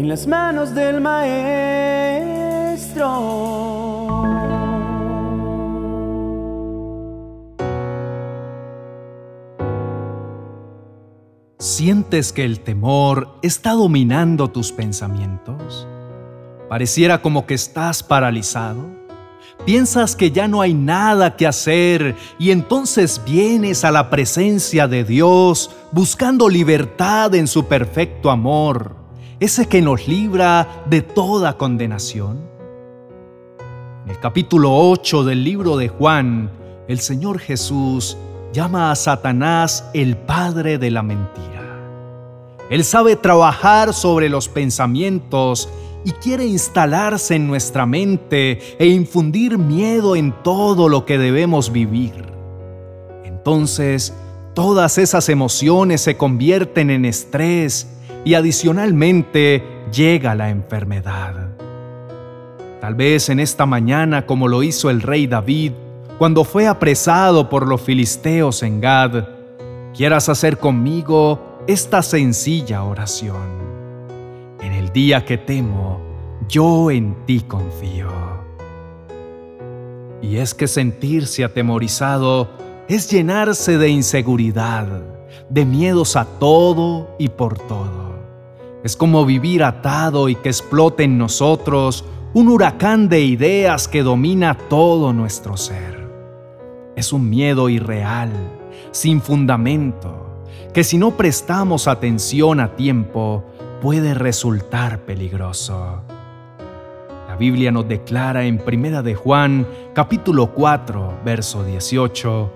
en 0.00 0.08
las 0.08 0.26
manos 0.26 0.74
del 0.74 0.98
Maestro. 1.02 1.50
¿Sientes 11.58 12.32
que 12.32 12.46
el 12.46 12.60
temor 12.60 13.28
está 13.42 13.72
dominando 13.72 14.48
tus 14.48 14.72
pensamientos? 14.72 15.86
Pareciera 16.70 17.20
como 17.20 17.44
que 17.44 17.52
estás 17.52 18.02
paralizado. 18.02 18.86
Piensas 19.66 20.16
que 20.16 20.30
ya 20.30 20.48
no 20.48 20.62
hay 20.62 20.72
nada 20.72 21.36
que 21.36 21.46
hacer 21.46 22.16
y 22.38 22.52
entonces 22.52 23.20
vienes 23.26 23.84
a 23.84 23.90
la 23.90 24.08
presencia 24.08 24.88
de 24.88 25.04
Dios 25.04 25.70
buscando 25.92 26.48
libertad 26.48 27.34
en 27.34 27.46
su 27.46 27.66
perfecto 27.66 28.30
amor, 28.30 28.99
ese 29.40 29.66
que 29.66 29.80
nos 29.80 30.06
libra 30.06 30.84
de 30.84 31.00
toda 31.00 31.56
condenación. 31.56 32.38
En 34.04 34.10
el 34.10 34.20
capítulo 34.20 34.76
8 34.76 35.24
del 35.24 35.42
libro 35.42 35.78
de 35.78 35.88
Juan, 35.88 36.50
el 36.88 37.00
Señor 37.00 37.38
Jesús 37.38 38.18
llama 38.52 38.90
a 38.90 38.96
Satanás 38.96 39.86
el 39.94 40.18
padre 40.18 40.76
de 40.76 40.90
la 40.90 41.02
mentira. 41.02 41.80
Él 42.68 42.84
sabe 42.84 43.16
trabajar 43.16 43.94
sobre 43.94 44.28
los 44.28 44.48
pensamientos 44.50 45.70
y 46.04 46.12
quiere 46.12 46.44
instalarse 46.44 47.34
en 47.34 47.46
nuestra 47.46 47.86
mente 47.86 48.76
e 48.78 48.86
infundir 48.88 49.56
miedo 49.56 50.16
en 50.16 50.32
todo 50.42 50.90
lo 50.90 51.06
que 51.06 51.16
debemos 51.16 51.72
vivir. 51.72 52.26
Entonces, 53.24 54.12
todas 54.54 54.98
esas 54.98 55.30
emociones 55.30 56.02
se 56.02 56.18
convierten 56.18 56.90
en 56.90 57.06
estrés 57.06 57.86
y 58.24 58.34
adicionalmente 58.34 59.62
llega 59.92 60.34
la 60.34 60.50
enfermedad. 60.50 61.48
Tal 62.80 62.94
vez 62.94 63.28
en 63.28 63.40
esta 63.40 63.66
mañana, 63.66 64.26
como 64.26 64.48
lo 64.48 64.62
hizo 64.62 64.90
el 64.90 65.02
rey 65.02 65.26
David, 65.26 65.72
cuando 66.18 66.44
fue 66.44 66.66
apresado 66.66 67.48
por 67.48 67.66
los 67.66 67.80
filisteos 67.80 68.62
en 68.62 68.80
Gad, 68.80 69.24
quieras 69.94 70.28
hacer 70.28 70.58
conmigo 70.58 71.62
esta 71.66 72.02
sencilla 72.02 72.84
oración. 72.84 73.60
En 74.60 74.72
el 74.72 74.92
día 74.92 75.24
que 75.24 75.38
temo, 75.38 76.00
yo 76.48 76.90
en 76.90 77.14
ti 77.26 77.40
confío. 77.40 78.08
Y 80.22 80.36
es 80.36 80.54
que 80.54 80.66
sentirse 80.66 81.44
atemorizado 81.44 82.50
es 82.88 83.10
llenarse 83.10 83.78
de 83.78 83.88
inseguridad, 83.88 84.86
de 85.48 85.64
miedos 85.64 86.16
a 86.16 86.24
todo 86.24 87.14
y 87.18 87.28
por 87.28 87.58
todo. 87.58 87.99
Es 88.82 88.96
como 88.96 89.24
vivir 89.26 89.62
atado 89.62 90.28
y 90.28 90.34
que 90.34 90.48
explote 90.48 91.04
en 91.04 91.18
nosotros 91.18 92.04
un 92.32 92.48
huracán 92.48 93.08
de 93.08 93.20
ideas 93.20 93.88
que 93.88 94.02
domina 94.02 94.56
todo 94.68 95.12
nuestro 95.12 95.56
ser 95.56 96.00
es 97.00 97.12
un 97.12 97.28
miedo 97.28 97.68
irreal, 97.68 98.30
sin 98.92 99.20
fundamento, 99.20 100.44
que 100.72 100.84
si 100.84 100.98
no 100.98 101.16
prestamos 101.16 101.88
atención 101.88 102.60
a 102.60 102.76
tiempo 102.76 103.44
puede 103.80 104.14
resultar 104.14 105.00
peligroso. 105.00 106.02
La 107.26 107.36
Biblia 107.36 107.72
nos 107.72 107.88
declara 107.88 108.44
en 108.44 108.58
Primera 108.58 109.02
de 109.02 109.14
Juan, 109.14 109.66
capítulo 109.94 110.52
4, 110.52 111.20
verso 111.24 111.64
18, 111.64 112.52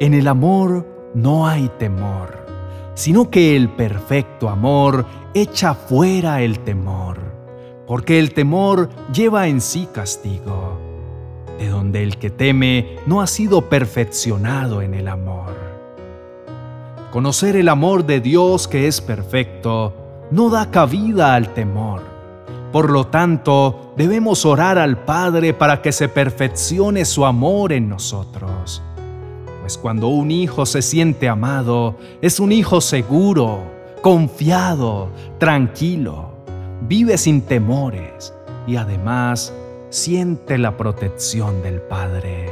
en 0.00 0.14
el 0.14 0.28
amor 0.28 0.86
no 1.14 1.48
hay 1.48 1.70
temor, 1.78 2.46
sino 2.98 3.30
que 3.30 3.54
el 3.54 3.68
perfecto 3.68 4.48
amor 4.48 5.06
echa 5.32 5.72
fuera 5.72 6.42
el 6.42 6.58
temor, 6.58 7.20
porque 7.86 8.18
el 8.18 8.34
temor 8.34 8.88
lleva 9.12 9.46
en 9.46 9.60
sí 9.60 9.86
castigo 9.94 10.80
de 11.60 11.68
donde 11.68 12.02
el 12.02 12.18
que 12.18 12.30
teme 12.30 12.96
no 13.06 13.20
ha 13.20 13.28
sido 13.28 13.68
perfeccionado 13.68 14.82
en 14.82 14.94
el 14.94 15.06
amor. 15.06 15.54
Conocer 17.12 17.54
el 17.54 17.68
amor 17.68 18.04
de 18.04 18.20
Dios 18.20 18.66
que 18.66 18.88
es 18.88 19.00
perfecto 19.00 20.26
no 20.32 20.50
da 20.50 20.72
cabida 20.72 21.36
al 21.36 21.54
temor. 21.54 22.02
Por 22.72 22.90
lo 22.90 23.06
tanto, 23.06 23.92
debemos 23.96 24.44
orar 24.44 24.76
al 24.76 25.04
Padre 25.04 25.54
para 25.54 25.82
que 25.82 25.92
se 25.92 26.08
perfeccione 26.08 27.04
su 27.04 27.24
amor 27.24 27.72
en 27.72 27.88
nosotros. 27.88 28.82
Pues 29.68 29.76
cuando 29.76 30.08
un 30.08 30.30
hijo 30.30 30.64
se 30.64 30.80
siente 30.80 31.28
amado, 31.28 31.94
es 32.22 32.40
un 32.40 32.52
hijo 32.52 32.80
seguro, 32.80 33.64
confiado, 34.00 35.10
tranquilo, 35.36 36.30
vive 36.88 37.18
sin 37.18 37.42
temores 37.42 38.32
y 38.66 38.76
además 38.76 39.52
siente 39.90 40.56
la 40.56 40.78
protección 40.78 41.62
del 41.62 41.82
Padre. 41.82 42.46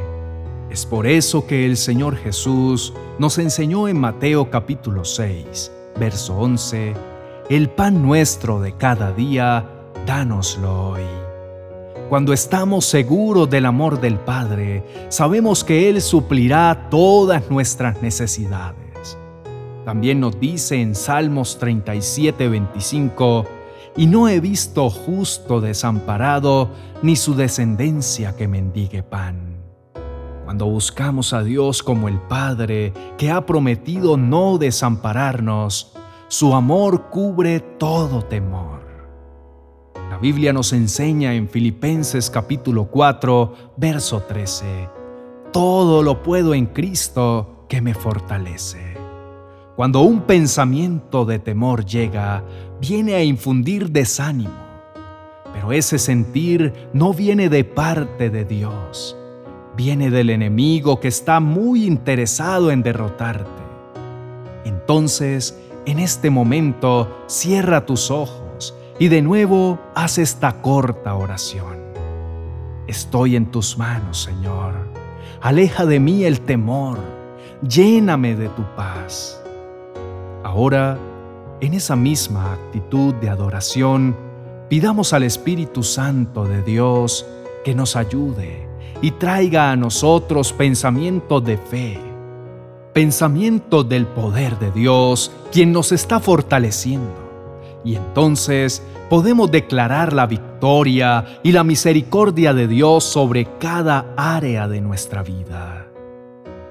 Es 0.69 0.84
por 0.84 1.06
eso 1.06 1.47
que 1.47 1.65
el 1.65 1.78
Señor 1.78 2.16
Jesús 2.16 2.93
nos 3.19 3.38
enseñó 3.38 3.88
en 3.88 3.98
Mateo 3.98 4.50
capítulo 4.50 5.06
6, 5.06 5.72
verso 5.98 6.37
11, 6.37 6.93
el 7.48 7.71
pan 7.71 8.03
nuestro 8.03 8.60
de 8.60 8.77
cada 8.77 9.12
día, 9.12 9.65
dánoslo 10.06 10.91
hoy. 10.91 11.26
Cuando 12.09 12.33
estamos 12.33 12.84
seguros 12.84 13.51
del 13.51 13.67
amor 13.67 14.01
del 14.01 14.19
Padre, 14.19 14.84
sabemos 15.09 15.65
que 15.65 15.89
Él 15.89 16.01
suplirá 16.01 16.89
todas 16.89 17.51
nuestras 17.51 18.01
necesidades. 18.01 19.19
También 19.84 20.21
nos 20.21 20.39
dice 20.39 20.81
en 20.81 20.95
Salmos 20.95 21.59
37, 21.59 22.49
25, 22.49 23.45
y 23.97 24.07
no 24.07 24.29
he 24.29 24.41
visto 24.41 24.91
justo 24.91 25.61
desamparado, 25.61 26.71
ni 27.03 27.17
su 27.17 27.34
descendencia 27.34 28.37
que 28.37 28.47
mendigue 28.47 29.03
pan. 29.03 29.57
Cuando 30.45 30.67
buscamos 30.67 31.33
a 31.33 31.43
Dios 31.43 31.83
como 31.83 32.07
el 32.07 32.21
Padre, 32.21 32.93
que 33.19 33.33
ha 33.33 33.47
prometido 33.47 34.17
no 34.17 34.59
desampararnos, 34.59 35.93
su 36.28 36.55
amor 36.55 37.11
cubre 37.11 37.59
todo 37.61 38.23
temor. 38.23 38.76
La 40.16 40.22
Biblia 40.22 40.54
nos 40.54 40.72
enseña 40.72 41.34
en 41.34 41.47
Filipenses 41.47 42.31
capítulo 42.31 42.87
4, 42.87 43.75
verso 43.77 44.22
13, 44.22 44.88
Todo 45.53 46.03
lo 46.03 46.22
puedo 46.22 46.54
en 46.54 46.65
Cristo 46.65 47.66
que 47.69 47.82
me 47.82 47.93
fortalece. 47.93 48.97
Cuando 49.77 50.00
un 50.00 50.22
pensamiento 50.22 51.27
de 51.27 51.38
temor 51.38 51.84
llega, 51.84 52.43
viene 52.81 53.15
a 53.15 53.22
infundir 53.22 53.91
desánimo, 53.91 54.56
pero 55.53 55.72
ese 55.72 55.99
sentir 55.99 56.72
no 56.94 57.12
viene 57.12 57.50
de 57.50 57.65
parte 57.65 58.31
de 58.31 58.47
Dios, 58.47 59.19
viene 59.77 60.09
del 60.09 60.31
enemigo 60.31 60.98
que 60.98 61.09
está 61.09 61.41
muy 61.41 61.84
interesado 61.84 62.71
en 62.71 62.83
derrotarte. 62.83 63.62
Entonces, 64.65 65.60
en 65.84 65.98
este 65.98 66.31
momento, 66.31 67.22
cierra 67.27 67.84
tus 67.84 68.10
ojos 68.10 68.46
y 68.99 69.09
de 69.09 69.23
nuevo 69.23 69.79
haz 69.95 70.19
esta 70.19 70.62
corta 70.62 71.15
oración. 71.15 71.77
Estoy 72.87 73.37
en 73.37 73.47
tus 73.47 73.77
manos, 73.77 74.23
Señor. 74.23 74.75
Aleja 75.41 75.84
de 75.87 76.01
mí 76.01 76.25
el 76.25 76.41
temor. 76.41 76.99
Lléname 77.62 78.37
de 78.37 78.49
tu 78.51 78.62
paz. 78.77 79.43
Ahora, 80.45 80.99
en 81.61 81.75
esa 81.75 81.97
misma 81.97 82.53
actitud 82.53 83.15
de 83.15 83.29
adoración, 83.29 84.17
pidamos 84.69 85.13
al 85.13 85.25
Espíritu 85.25 85.83
Santo 85.83 86.45
de 86.45 86.63
Dios 86.63 87.27
que 87.65 87.75
nos 87.75 87.97
ayude 87.97 88.69
y 89.03 89.11
traiga 89.13 89.73
a 89.73 89.77
nosotros 89.77 90.53
pensamiento 90.53 91.41
de 91.41 91.59
fe, 91.59 91.99
pensamiento 92.93 93.84
del 93.84 94.07
poder 94.07 94.59
de 94.59 94.71
Dios, 94.71 95.33
quien 95.53 95.73
nos 95.73 95.93
está 95.93 96.21
fortaleciendo. 96.21 97.26
Y 97.87 97.95
entonces 97.95 98.83
podemos 99.09 99.49
declarar 99.53 100.13
la 100.13 100.27
victoria 100.27 101.25
y 101.45 101.53
la 101.53 101.63
misericordia 101.63 102.53
de 102.53 102.66
Dios 102.66 103.05
sobre 103.05 103.47
cada 103.60 104.13
área 104.16 104.66
de 104.66 104.81
nuestra 104.81 105.22
vida. 105.22 105.87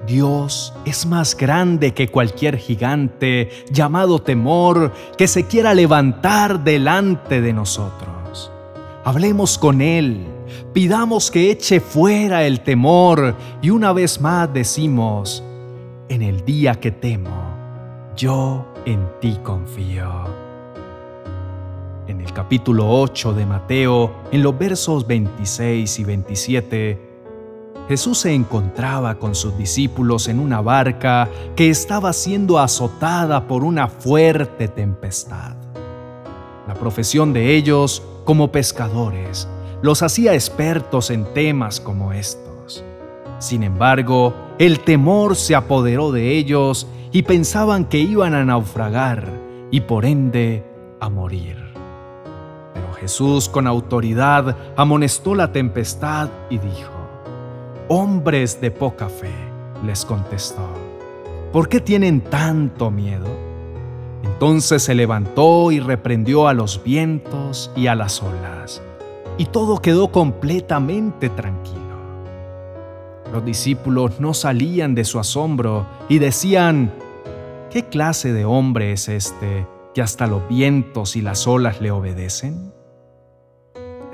Dios 0.06 0.74
es 0.84 1.06
más 1.06 1.34
grande 1.34 1.94
que 1.94 2.08
cualquier 2.08 2.58
gigante 2.58 3.48
llamado 3.70 4.20
temor 4.20 4.92
que 5.16 5.26
se 5.26 5.46
quiera 5.46 5.72
levantar 5.72 6.62
delante 6.62 7.40
de 7.40 7.54
nosotros. 7.54 8.52
Hablemos 9.02 9.56
con 9.56 9.80
Él, 9.80 10.26
pidamos 10.74 11.30
que 11.30 11.50
eche 11.50 11.80
fuera 11.80 12.44
el 12.44 12.60
temor 12.60 13.34
y 13.62 13.70
una 13.70 13.94
vez 13.94 14.20
más 14.20 14.52
decimos, 14.52 15.42
en 16.10 16.20
el 16.20 16.44
día 16.44 16.74
que 16.74 16.90
temo, 16.90 17.56
yo 18.14 18.66
en 18.84 19.08
ti 19.18 19.38
confío. 19.42 20.45
En 22.08 22.20
el 22.20 22.32
capítulo 22.32 22.88
8 22.88 23.32
de 23.32 23.46
Mateo, 23.46 24.12
en 24.30 24.44
los 24.44 24.56
versos 24.56 25.08
26 25.08 25.98
y 25.98 26.04
27, 26.04 26.98
Jesús 27.88 28.18
se 28.18 28.32
encontraba 28.32 29.16
con 29.16 29.34
sus 29.34 29.58
discípulos 29.58 30.28
en 30.28 30.38
una 30.38 30.60
barca 30.60 31.28
que 31.56 31.68
estaba 31.68 32.12
siendo 32.12 32.60
azotada 32.60 33.48
por 33.48 33.64
una 33.64 33.88
fuerte 33.88 34.68
tempestad. 34.68 35.56
La 36.68 36.74
profesión 36.74 37.32
de 37.32 37.56
ellos 37.56 38.04
como 38.24 38.52
pescadores 38.52 39.48
los 39.82 40.02
hacía 40.02 40.34
expertos 40.34 41.10
en 41.10 41.24
temas 41.34 41.80
como 41.80 42.12
estos. 42.12 42.84
Sin 43.40 43.64
embargo, 43.64 44.32
el 44.60 44.78
temor 44.78 45.34
se 45.34 45.56
apoderó 45.56 46.12
de 46.12 46.36
ellos 46.36 46.86
y 47.10 47.22
pensaban 47.22 47.84
que 47.84 47.98
iban 47.98 48.34
a 48.34 48.44
naufragar 48.44 49.28
y 49.72 49.80
por 49.80 50.04
ende 50.04 50.64
a 51.00 51.08
morir. 51.08 51.75
Jesús 53.00 53.48
con 53.48 53.66
autoridad 53.66 54.56
amonestó 54.76 55.34
la 55.34 55.52
tempestad 55.52 56.30
y 56.50 56.58
dijo, 56.58 56.92
Hombres 57.88 58.60
de 58.60 58.70
poca 58.70 59.08
fe, 59.08 59.32
les 59.84 60.04
contestó, 60.04 60.66
¿por 61.52 61.68
qué 61.68 61.80
tienen 61.80 62.20
tanto 62.22 62.90
miedo? 62.90 63.28
Entonces 64.24 64.82
se 64.82 64.94
levantó 64.94 65.70
y 65.70 65.78
reprendió 65.78 66.48
a 66.48 66.54
los 66.54 66.82
vientos 66.82 67.70
y 67.76 67.86
a 67.86 67.94
las 67.94 68.22
olas, 68.22 68.82
y 69.38 69.46
todo 69.46 69.80
quedó 69.80 70.10
completamente 70.10 71.28
tranquilo. 71.28 71.86
Los 73.32 73.44
discípulos 73.44 74.20
no 74.20 74.34
salían 74.34 74.94
de 74.94 75.04
su 75.04 75.18
asombro 75.18 75.86
y 76.08 76.18
decían, 76.18 76.92
¿qué 77.70 77.84
clase 77.84 78.32
de 78.32 78.44
hombre 78.44 78.92
es 78.92 79.08
este 79.08 79.66
que 79.94 80.02
hasta 80.02 80.26
los 80.26 80.48
vientos 80.48 81.16
y 81.16 81.22
las 81.22 81.46
olas 81.46 81.80
le 81.80 81.90
obedecen? 81.90 82.75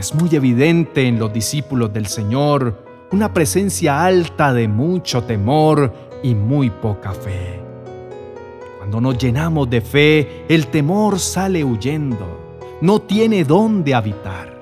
Es 0.02 0.16
muy 0.16 0.34
evidente 0.34 1.06
en 1.06 1.20
los 1.20 1.32
discípulos 1.32 1.92
del 1.92 2.06
Señor 2.06 2.74
una 3.12 3.32
presencia 3.32 4.04
alta 4.04 4.52
de 4.52 4.66
mucho 4.66 5.22
temor 5.22 5.94
y 6.24 6.34
muy 6.34 6.70
poca 6.70 7.12
fe. 7.12 7.60
Cuando 8.78 9.00
nos 9.00 9.16
llenamos 9.16 9.70
de 9.70 9.80
fe, 9.80 10.44
el 10.48 10.66
temor 10.66 11.20
sale 11.20 11.62
huyendo, 11.62 12.58
no 12.80 13.00
tiene 13.02 13.44
dónde 13.44 13.94
habitar. 13.94 14.52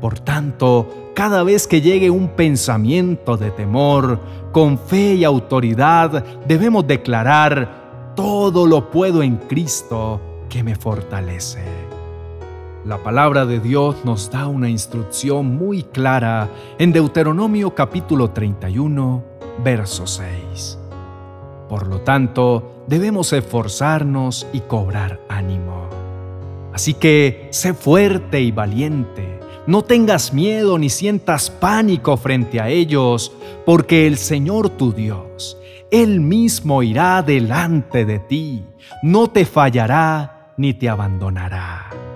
Por 0.00 0.18
tanto, 0.18 1.12
cada 1.14 1.44
vez 1.44 1.68
que 1.68 1.80
llegue 1.80 2.10
un 2.10 2.30
pensamiento 2.30 3.36
de 3.36 3.52
temor, 3.52 4.18
con 4.50 4.76
fe 4.76 5.14
y 5.14 5.22
autoridad 5.22 6.24
debemos 6.44 6.84
declarar, 6.88 8.14
todo 8.16 8.66
lo 8.66 8.90
puedo 8.90 9.22
en 9.22 9.36
Cristo 9.36 10.20
que 10.48 10.64
me 10.64 10.74
fortalece. 10.74 11.91
La 12.84 12.98
palabra 12.98 13.46
de 13.46 13.60
Dios 13.60 14.04
nos 14.04 14.30
da 14.30 14.48
una 14.48 14.68
instrucción 14.68 15.56
muy 15.56 15.84
clara 15.84 16.48
en 16.78 16.92
Deuteronomio 16.92 17.76
capítulo 17.76 18.30
31, 18.30 19.22
verso 19.62 20.06
6. 20.06 20.78
Por 21.68 21.86
lo 21.86 22.00
tanto, 22.00 22.84
debemos 22.88 23.32
esforzarnos 23.32 24.48
y 24.52 24.60
cobrar 24.60 25.20
ánimo. 25.28 25.88
Así 26.72 26.94
que 26.94 27.46
sé 27.52 27.72
fuerte 27.72 28.40
y 28.40 28.50
valiente 28.50 29.38
no 29.66 29.82
tengas 29.82 30.32
miedo 30.32 30.76
ni 30.76 30.90
sientas 30.90 31.50
pánico 31.50 32.16
frente 32.16 32.60
a 32.60 32.68
ellos, 32.68 33.32
porque 33.64 34.08
el 34.08 34.16
Señor 34.16 34.70
tu 34.70 34.92
Dios, 34.92 35.56
Él 35.92 36.20
mismo 36.20 36.82
irá 36.82 37.22
delante 37.22 38.04
de 38.04 38.18
ti, 38.18 38.64
no 39.04 39.30
te 39.30 39.44
fallará 39.44 40.52
ni 40.56 40.74
te 40.74 40.88
abandonará. 40.88 42.11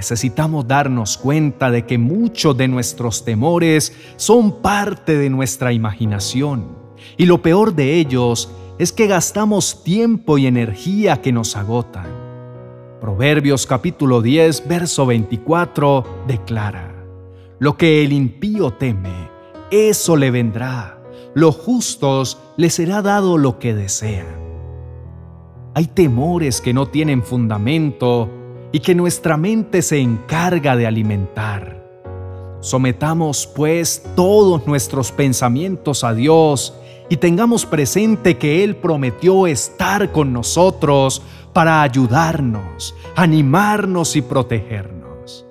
Necesitamos 0.00 0.66
darnos 0.66 1.18
cuenta 1.18 1.70
de 1.70 1.84
que 1.84 1.98
muchos 1.98 2.56
de 2.56 2.68
nuestros 2.68 3.22
temores 3.22 3.92
son 4.16 4.62
parte 4.62 5.18
de 5.18 5.28
nuestra 5.28 5.74
imaginación, 5.74 6.68
y 7.18 7.26
lo 7.26 7.42
peor 7.42 7.74
de 7.74 7.96
ellos 7.96 8.50
es 8.78 8.92
que 8.92 9.06
gastamos 9.06 9.84
tiempo 9.84 10.38
y 10.38 10.46
energía 10.46 11.20
que 11.20 11.32
nos 11.32 11.54
agotan. 11.54 12.06
Proverbios 12.98 13.66
capítulo 13.66 14.22
10, 14.22 14.66
verso 14.66 15.04
24 15.04 16.22
declara, 16.26 16.94
Lo 17.58 17.76
que 17.76 18.02
el 18.02 18.14
impío 18.14 18.72
teme, 18.72 19.28
eso 19.70 20.16
le 20.16 20.30
vendrá, 20.30 20.98
los 21.34 21.56
justos 21.56 22.38
le 22.56 22.70
será 22.70 23.02
dado 23.02 23.36
lo 23.36 23.58
que 23.58 23.74
desean. 23.74 24.40
Hay 25.74 25.88
temores 25.88 26.62
que 26.62 26.72
no 26.72 26.88
tienen 26.88 27.22
fundamento 27.22 28.39
y 28.72 28.80
que 28.80 28.94
nuestra 28.94 29.36
mente 29.36 29.82
se 29.82 29.98
encarga 29.98 30.76
de 30.76 30.86
alimentar. 30.86 31.80
Sometamos 32.60 33.46
pues 33.46 34.02
todos 34.14 34.66
nuestros 34.66 35.12
pensamientos 35.12 36.04
a 36.04 36.12
Dios 36.12 36.74
y 37.08 37.16
tengamos 37.16 37.66
presente 37.66 38.36
que 38.36 38.62
Él 38.62 38.76
prometió 38.76 39.46
estar 39.46 40.12
con 40.12 40.32
nosotros 40.32 41.22
para 41.52 41.82
ayudarnos, 41.82 42.94
animarnos 43.16 44.14
y 44.14 44.22
protegernos. 44.22 45.46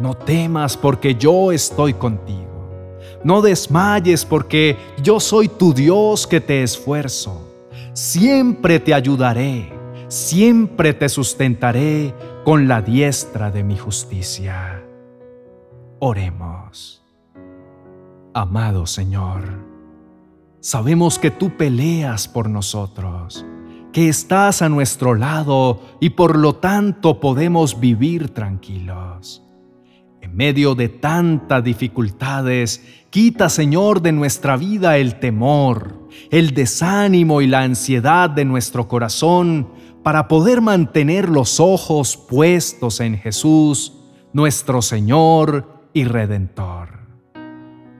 No 0.00 0.14
temas 0.14 0.76
porque 0.76 1.14
yo 1.14 1.52
estoy 1.52 1.94
contigo. 1.94 2.46
No 3.24 3.40
desmayes 3.40 4.24
porque 4.24 4.76
yo 5.02 5.18
soy 5.20 5.48
tu 5.48 5.72
Dios 5.72 6.26
que 6.26 6.40
te 6.40 6.62
esfuerzo. 6.62 7.40
Siempre 7.94 8.78
te 8.78 8.92
ayudaré, 8.92 9.72
siempre 10.08 10.94
te 10.94 11.08
sustentaré 11.08 12.14
con 12.44 12.68
la 12.68 12.82
diestra 12.82 13.50
de 13.50 13.64
mi 13.64 13.76
justicia. 13.76 14.82
Oremos. 15.98 17.02
Amado 18.34 18.86
Señor, 18.86 19.42
sabemos 20.60 21.18
que 21.18 21.30
tú 21.30 21.56
peleas 21.56 22.28
por 22.28 22.50
nosotros 22.50 23.44
que 23.96 24.10
estás 24.10 24.60
a 24.60 24.68
nuestro 24.68 25.14
lado 25.14 25.80
y 26.00 26.10
por 26.10 26.36
lo 26.36 26.56
tanto 26.56 27.18
podemos 27.18 27.80
vivir 27.80 28.28
tranquilos. 28.28 29.42
En 30.20 30.36
medio 30.36 30.74
de 30.74 30.90
tantas 30.90 31.64
dificultades, 31.64 32.84
quita 33.08 33.48
Señor 33.48 34.02
de 34.02 34.12
nuestra 34.12 34.58
vida 34.58 34.98
el 34.98 35.18
temor, 35.18 36.08
el 36.30 36.52
desánimo 36.52 37.40
y 37.40 37.46
la 37.46 37.62
ansiedad 37.62 38.28
de 38.28 38.44
nuestro 38.44 38.86
corazón 38.86 39.68
para 40.06 40.28
poder 40.28 40.60
mantener 40.60 41.28
los 41.28 41.58
ojos 41.58 42.16
puestos 42.16 43.00
en 43.00 43.18
Jesús, 43.18 43.92
nuestro 44.32 44.80
Señor 44.80 45.88
y 45.92 46.04
Redentor. 46.04 47.00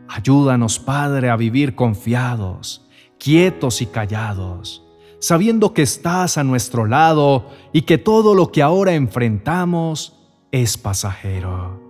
Ayúdanos, 0.06 0.78
Padre, 0.78 1.30
a 1.30 1.36
vivir 1.36 1.74
confiados, 1.74 2.86
quietos 3.18 3.82
y 3.82 3.86
callados 3.86 4.84
sabiendo 5.18 5.74
que 5.74 5.82
estás 5.82 6.38
a 6.38 6.44
nuestro 6.44 6.86
lado 6.86 7.46
y 7.72 7.82
que 7.82 7.98
todo 7.98 8.36
lo 8.36 8.52
que 8.52 8.62
ahora 8.62 8.94
enfrentamos 8.94 10.14
es 10.52 10.78
pasajero. 10.78 11.80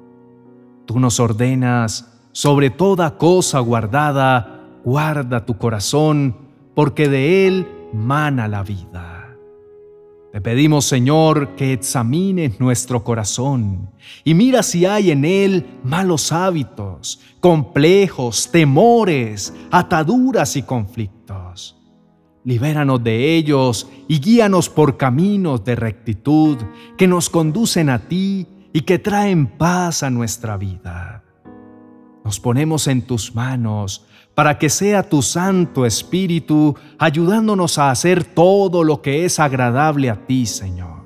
Tú 0.87 0.99
nos 0.99 1.21
ordenas, 1.21 2.19
sobre 2.33 2.71
toda 2.71 3.19
cosa 3.19 3.61
guardada, 3.61 4.63
guarda 4.83 5.45
tu 5.45 5.59
corazón, 5.59 6.37
porque 6.75 7.11
de 7.11 7.47
él 7.47 7.69
mana 7.93 8.49
la 8.49 8.63
vida. 8.63 9.16
Te 10.37 10.43
pedimos, 10.43 10.85
Señor, 10.85 11.57
que 11.57 11.73
examines 11.73 12.61
nuestro 12.61 13.03
corazón 13.03 13.89
y 14.23 14.35
mira 14.35 14.63
si 14.63 14.85
hay 14.85 15.11
en 15.11 15.25
él 15.25 15.65
malos 15.83 16.31
hábitos, 16.31 17.21
complejos, 17.41 18.51
temores, 18.53 19.55
ataduras 19.71 20.55
y 20.57 20.63
conflictos 20.63 21.79
libéranos 22.45 23.03
de 23.03 23.35
ellos 23.35 23.89
y 24.09 24.21
guíanos 24.21 24.69
por 24.69 24.99
caminos 24.99 25.65
de 25.65 25.75
rectitud 25.75 26.59
que 26.99 27.07
nos 27.07 27.31
conducen 27.31 27.89
a 27.89 28.01
ti 28.01 28.47
y 28.75 28.83
que 28.83 28.99
traen 28.99 29.47
paz 29.47 30.03
a 30.03 30.11
nuestra 30.11 30.59
vida. 30.59 31.25
Nos 32.27 32.41
ponemos 32.41 32.89
en 32.89 33.03
tus 33.03 33.37
manos 33.37 34.05
para 34.35 34.59
que 34.59 34.69
sea 34.69 35.09
tu 35.09 35.23
Santo 35.23 35.87
Espíritu 35.87 36.75
ayudándonos 36.99 37.79
a 37.79 37.93
hacer 37.93 38.25
todo 38.25 38.83
lo 38.83 39.01
que 39.01 39.25
es 39.25 39.39
agradable 39.39 40.11
a 40.11 40.27
ti, 40.27 40.45
Señor. 40.45 41.05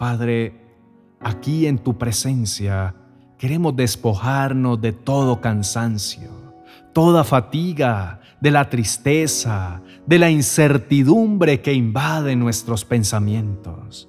Padre, 0.00 0.60
aquí 1.20 1.68
en 1.68 1.78
tu 1.78 1.98
presencia 1.98 2.96
queremos 3.38 3.76
despojarnos 3.76 4.80
de 4.80 4.90
todo 4.90 5.40
cansancio, 5.40 6.32
toda 6.92 7.22
fatiga, 7.22 8.22
de 8.40 8.50
la 8.50 8.68
tristeza, 8.68 9.82
de 10.04 10.18
la 10.18 10.30
incertidumbre 10.30 11.60
que 11.60 11.74
invade 11.74 12.34
nuestros 12.34 12.84
pensamientos. 12.84 14.08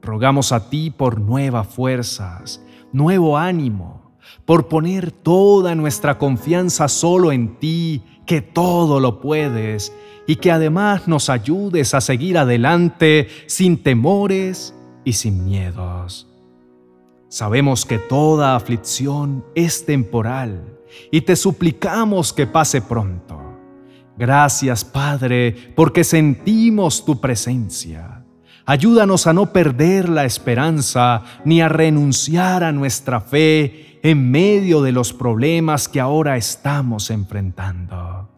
Rogamos 0.00 0.50
a 0.50 0.70
ti 0.70 0.90
por 0.90 1.20
nuevas 1.20 1.66
fuerzas, 1.66 2.64
nuevo 2.90 3.36
ánimo, 3.36 3.99
por 4.44 4.68
poner 4.68 5.12
toda 5.12 5.74
nuestra 5.74 6.18
confianza 6.18 6.88
solo 6.88 7.32
en 7.32 7.58
ti, 7.58 8.02
que 8.26 8.42
todo 8.42 9.00
lo 9.00 9.20
puedes, 9.20 9.92
y 10.26 10.36
que 10.36 10.52
además 10.52 11.08
nos 11.08 11.30
ayudes 11.30 11.94
a 11.94 12.00
seguir 12.00 12.38
adelante 12.38 13.28
sin 13.46 13.82
temores 13.82 14.74
y 15.04 15.14
sin 15.14 15.44
miedos. 15.44 16.28
Sabemos 17.28 17.86
que 17.86 17.98
toda 17.98 18.56
aflicción 18.56 19.44
es 19.54 19.86
temporal 19.86 20.78
y 21.10 21.20
te 21.20 21.36
suplicamos 21.36 22.32
que 22.32 22.46
pase 22.46 22.82
pronto 22.82 23.40
Gracias, 24.20 24.84
Padre, 24.84 25.72
porque 25.74 26.04
sentimos 26.04 27.06
tu 27.06 27.22
presencia. 27.22 28.22
Ayúdanos 28.66 29.26
a 29.26 29.32
no 29.32 29.50
perder 29.50 30.10
la 30.10 30.26
esperanza 30.26 31.22
ni 31.46 31.62
a 31.62 31.70
renunciar 31.70 32.62
a 32.62 32.70
nuestra 32.70 33.22
fe 33.22 33.89
en 34.02 34.30
medio 34.30 34.82
de 34.82 34.92
los 34.92 35.12
problemas 35.12 35.88
que 35.88 36.00
ahora 36.00 36.36
estamos 36.36 37.10
enfrentando. 37.10 38.28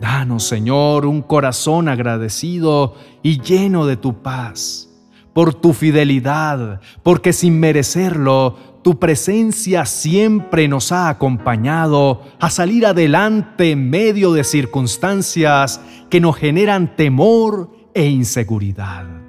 Danos, 0.00 0.44
Señor, 0.44 1.06
un 1.06 1.22
corazón 1.22 1.88
agradecido 1.88 2.94
y 3.22 3.40
lleno 3.40 3.86
de 3.86 3.96
tu 3.96 4.22
paz, 4.22 4.88
por 5.32 5.54
tu 5.54 5.72
fidelidad, 5.72 6.80
porque 7.02 7.32
sin 7.32 7.60
merecerlo, 7.60 8.56
tu 8.82 8.98
presencia 8.98 9.84
siempre 9.84 10.66
nos 10.66 10.90
ha 10.90 11.10
acompañado 11.10 12.22
a 12.40 12.48
salir 12.48 12.86
adelante 12.86 13.72
en 13.72 13.90
medio 13.90 14.32
de 14.32 14.42
circunstancias 14.42 15.82
que 16.08 16.20
nos 16.20 16.36
generan 16.36 16.96
temor 16.96 17.70
e 17.92 18.06
inseguridad. 18.06 19.19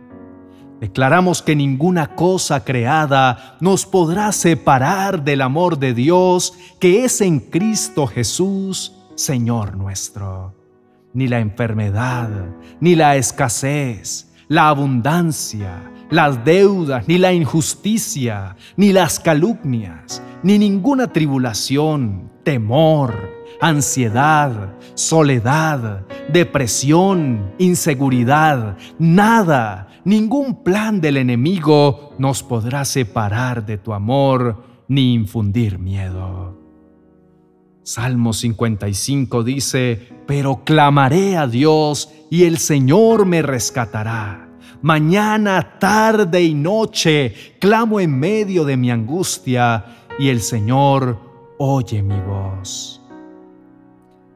Declaramos 0.81 1.43
que 1.43 1.55
ninguna 1.55 2.15
cosa 2.15 2.65
creada 2.65 3.55
nos 3.59 3.85
podrá 3.85 4.31
separar 4.31 5.23
del 5.23 5.41
amor 5.41 5.77
de 5.77 5.93
Dios 5.93 6.55
que 6.79 7.05
es 7.05 7.21
en 7.21 7.39
Cristo 7.39 8.07
Jesús, 8.07 8.91
Señor 9.13 9.77
nuestro. 9.77 10.55
Ni 11.13 11.27
la 11.27 11.39
enfermedad, 11.39 12.29
ni 12.79 12.95
la 12.95 13.15
escasez, 13.15 14.33
la 14.47 14.69
abundancia, 14.69 15.83
las 16.09 16.43
deudas, 16.43 17.07
ni 17.07 17.19
la 17.19 17.31
injusticia, 17.31 18.55
ni 18.75 18.91
las 18.91 19.19
calumnias, 19.19 20.23
ni 20.41 20.57
ninguna 20.57 21.13
tribulación, 21.13 22.31
temor, 22.43 23.40
ansiedad, 23.61 24.73
soledad, 24.95 26.05
depresión, 26.31 27.53
inseguridad, 27.59 28.77
nada, 28.97 29.87
ningún 30.03 30.63
plan 30.63 30.99
del 30.99 31.17
enemigo 31.17 32.13
nos 32.17 32.43
podrá 32.43 32.83
separar 32.85 33.65
de 33.65 33.77
tu 33.77 33.93
amor 33.93 34.63
ni 34.87 35.13
infundir 35.13 35.79
miedo. 35.79 36.59
Salmo 37.83 38.33
55 38.33 39.43
dice, 39.43 40.09
pero 40.27 40.63
clamaré 40.63 41.37
a 41.37 41.47
Dios 41.47 42.11
y 42.29 42.43
el 42.43 42.57
Señor 42.57 43.25
me 43.25 43.41
rescatará. 43.41 44.49
Mañana, 44.81 45.77
tarde 45.79 46.43
y 46.43 46.53
noche 46.53 47.35
clamo 47.59 47.99
en 47.99 48.17
medio 48.19 48.65
de 48.65 48.77
mi 48.77 48.89
angustia 48.89 49.85
y 50.17 50.29
el 50.29 50.41
Señor 50.41 51.19
oye 51.57 52.01
mi 52.01 52.19
voz. 52.21 53.00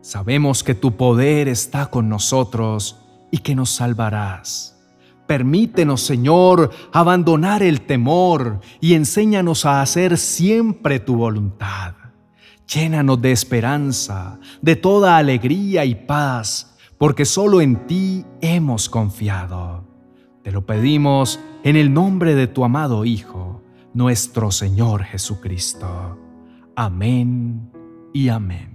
Sabemos 0.05 0.63
que 0.63 0.75
tu 0.75 0.97
poder 0.97 1.47
está 1.47 1.88
con 1.88 2.09
nosotros 2.09 3.01
y 3.31 3.39
que 3.39 3.55
nos 3.55 3.71
salvarás. 3.71 4.79
Permítenos, 5.25 6.01
Señor, 6.01 6.69
abandonar 6.93 7.63
el 7.63 7.81
temor 7.81 8.59
y 8.79 8.93
enséñanos 8.93 9.65
a 9.65 9.81
hacer 9.81 10.19
siempre 10.19 11.00
tu 11.00 11.15
voluntad. 11.15 11.95
Llénanos 12.71 13.19
de 13.19 13.31
esperanza, 13.31 14.39
de 14.62 14.75
toda 14.75 15.17
alegría 15.17 15.85
y 15.85 15.95
paz, 15.95 16.77
porque 17.00 17.25
solo 17.25 17.59
en 17.59 17.88
ti 17.88 18.24
hemos 18.41 18.89
confiado. 18.89 19.88
Te 20.43 20.51
lo 20.51 20.67
pedimos 20.67 21.39
en 21.63 21.77
el 21.77 21.91
nombre 21.91 22.35
de 22.35 22.45
tu 22.45 22.63
amado 22.63 23.05
Hijo, 23.05 23.63
nuestro 23.95 24.51
Señor 24.51 25.03
Jesucristo. 25.03 26.19
Amén 26.75 27.71
y 28.13 28.29
amén. 28.29 28.75